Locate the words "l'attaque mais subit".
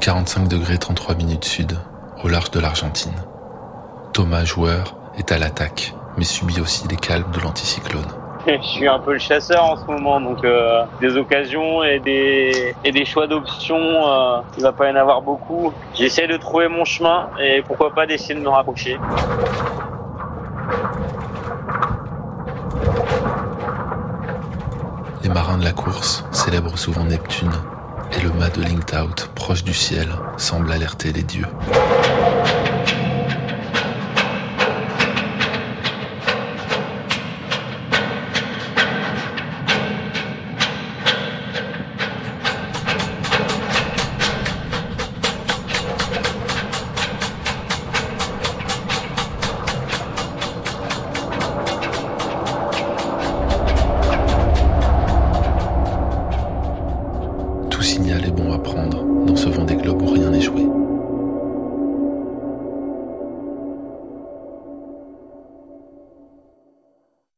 5.38-6.60